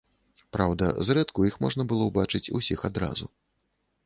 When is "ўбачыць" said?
2.09-2.43